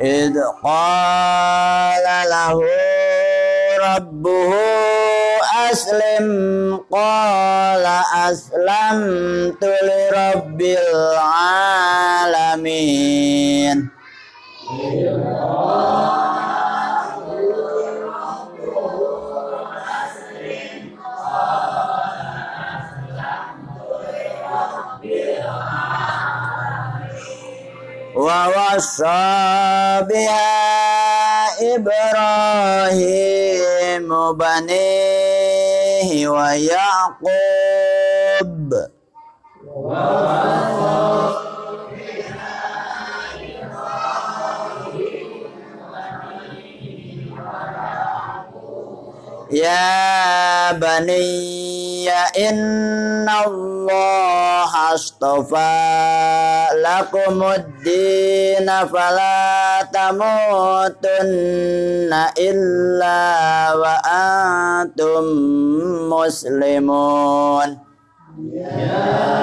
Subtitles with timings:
[0.00, 0.34] إذ
[0.64, 2.62] قال له
[3.80, 4.54] ربه
[5.72, 10.60] أسلم قال أسلمت لرب
[12.32, 12.82] العالمين
[28.27, 30.47] ووصى بها
[32.87, 37.56] إبراهيم بنيه ويعقوب
[49.52, 52.08] يا بني
[52.48, 61.22] إن الله اصطفى لكم الدين فلا تموتن
[62.38, 65.24] إلا وأنتم
[66.10, 67.78] مسلمون
[68.52, 69.42] يا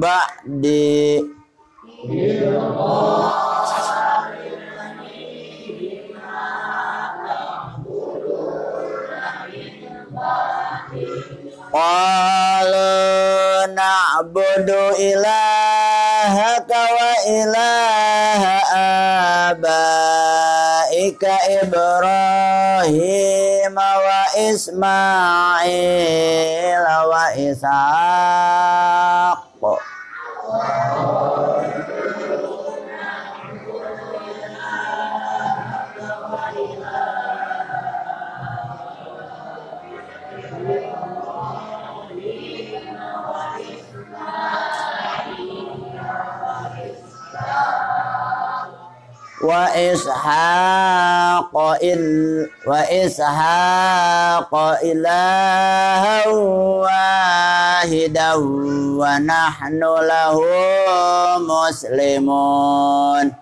[0.00, 1.20] ba'di
[11.70, 12.90] Qalu
[13.78, 18.58] na'budu ilaha wa ilaha
[19.54, 21.30] abaika
[21.62, 22.90] Ibrahim
[23.78, 25.70] wa Ismail
[27.06, 29.39] wa Ishaq
[49.40, 52.04] wa ishaqa il
[52.68, 56.28] wa ishaqa ilaha
[56.84, 58.36] wahidaw
[59.00, 60.44] wa nahnu lahu
[61.48, 63.32] muslimun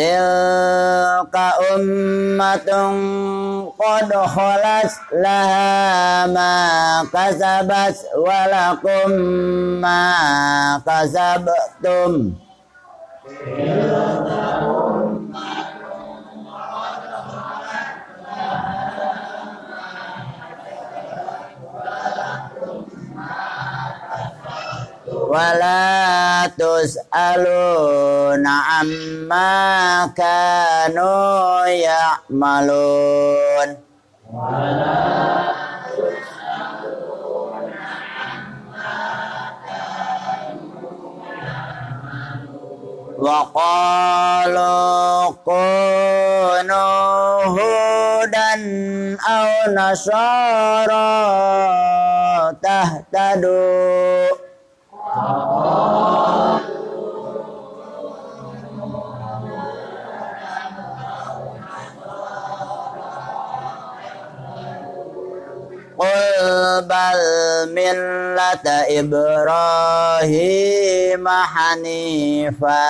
[0.00, 1.46] Tilka
[1.76, 2.96] ummatun
[3.89, 4.93] qad khalas
[5.23, 6.51] laha ma
[7.13, 7.95] kasabat
[8.25, 9.11] walakum
[9.83, 10.01] ma
[10.87, 12.35] kasabtum
[25.35, 33.05] ولا تسألون عما كانوا يعملون
[33.67, 33.78] ولا
[43.95, 46.95] وقالوا كونوا
[47.55, 48.61] hudan
[49.35, 51.07] au nasara
[52.61, 53.61] tahtadu
[67.72, 70.40] millata Ibrahim
[71.26, 72.86] hanifa.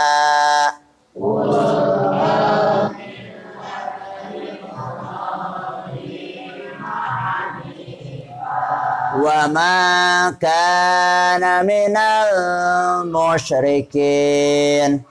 [9.20, 12.30] Wa ma kana minal
[13.10, 15.04] musyrikin.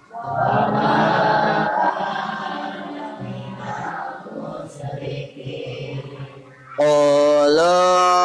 [6.80, 8.19] Qulu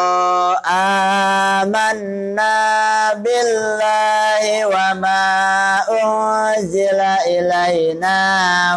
[1.75, 8.19] amanna billahi wa ma unzila ilaina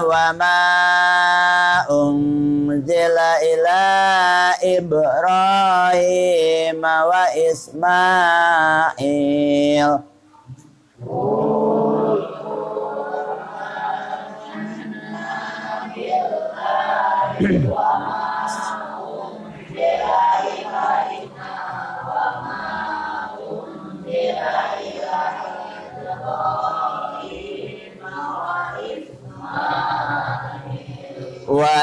[0.01, 3.85] wa ma unzila ila
[4.65, 5.37] Ibrahim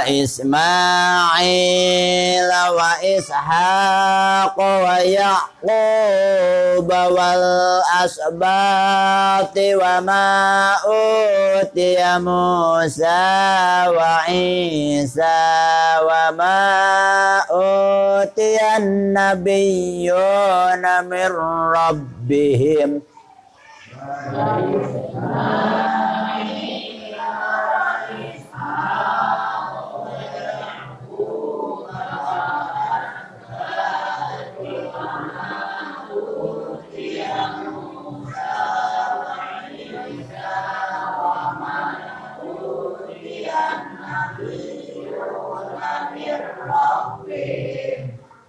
[0.04, 1.40] wa Ismail
[2.52, 12.20] wa Ismail wa Ishaq wa Yaqub wal asbati wa ma utiya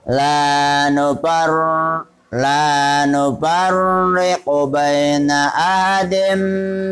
[0.08, 1.50] la nupar
[2.32, 6.38] la nufarriqu baina ahadin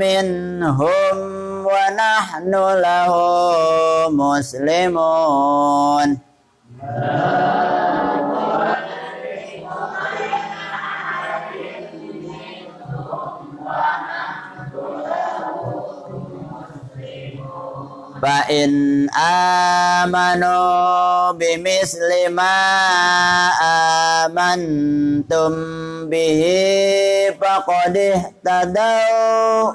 [0.01, 1.18] minhum
[1.62, 6.18] wa nahnu lahu muslimun
[18.24, 19.10] فإن
[20.04, 22.60] آمنوا بمثل ما
[24.24, 25.52] آمنتم
[26.10, 26.42] به
[27.42, 29.74] فقد اهتدوا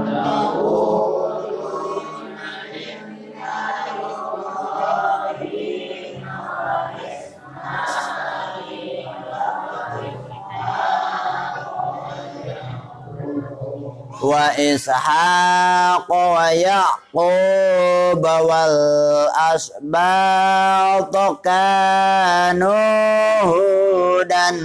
[19.49, 22.77] Asbat kanu
[23.49, 24.57] hudan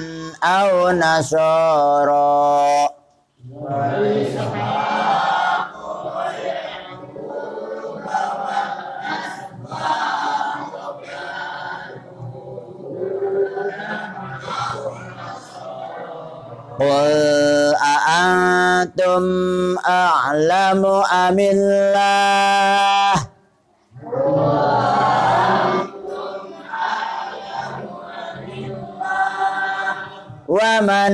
[0.45, 2.29] aw nasara.
[3.49, 4.57] Wa ishaq
[16.77, 17.46] a'antum
[19.81, 23.15] a'lamu amillah.
[30.47, 31.11] Wa man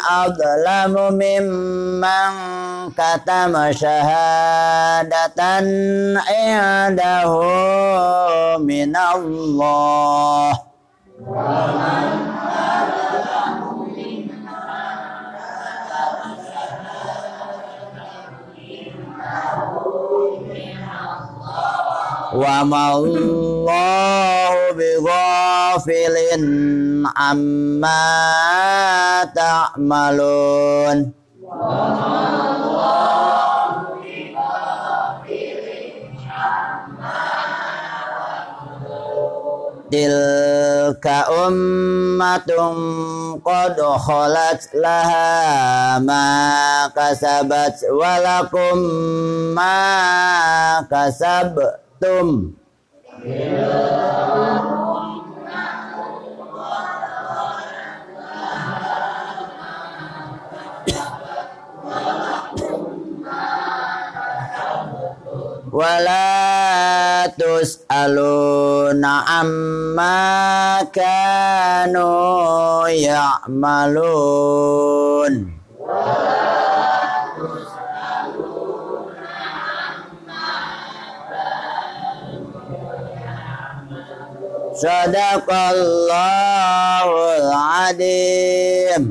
[0.00, 2.32] adlamu mimman
[2.96, 5.68] katama syahadatan
[6.16, 7.44] i'adahu
[8.64, 10.73] minallah
[22.34, 26.42] wa mallahu bighafilin
[27.14, 28.02] amma
[29.30, 31.14] ta'malun.
[39.94, 48.82] Tilka ummatum qad khalat laha ma kasabat walakum
[49.54, 52.56] ma kasab antum.
[65.74, 72.14] Wala tus'aluna amma kanu
[72.94, 74.54] ya'malun
[84.84, 89.02] صدق الله العظيم.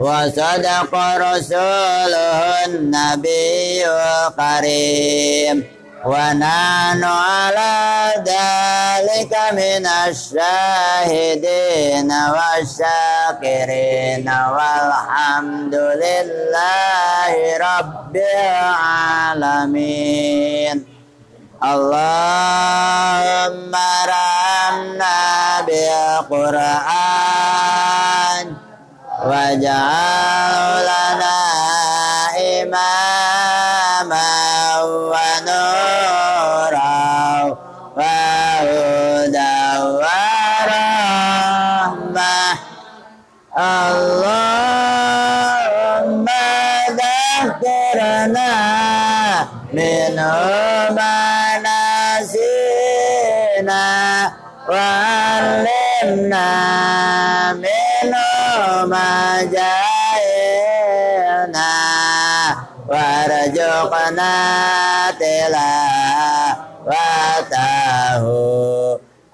[0.00, 5.64] وصدق رسوله النبي الكريم.
[6.04, 14.30] ونحن على ذلك من الشاهدين والشاكرين.
[14.30, 20.95] والحمد لله رب العالمين.
[21.60, 23.48] Allahumma
[24.04, 27.66] ramna bil Qur'an
[29.24, 30.45] waj'al
[54.69, 56.47] وعلمنا
[57.53, 60.91] منه ما جاهلنا
[62.87, 64.35] وارزقنا
[65.19, 66.61] تلاوته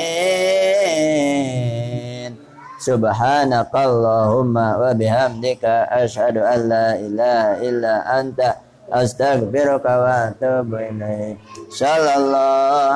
[2.77, 8.61] Subhanakallahumma wa bihamdika asyhadu an la ilaha illa anta
[8.93, 11.41] astaghfiruka wa atubu ilaik.
[11.73, 12.93] Sallallahu